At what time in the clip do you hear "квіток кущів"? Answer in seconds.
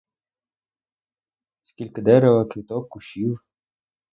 2.45-3.41